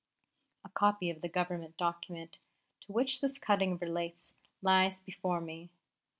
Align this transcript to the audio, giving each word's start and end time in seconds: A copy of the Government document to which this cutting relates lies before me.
A 0.65 0.69
copy 0.69 1.11
of 1.11 1.21
the 1.21 1.29
Government 1.29 1.77
document 1.77 2.39
to 2.79 2.91
which 2.91 3.21
this 3.21 3.37
cutting 3.37 3.77
relates 3.77 4.39
lies 4.63 4.99
before 4.99 5.39
me. 5.39 5.69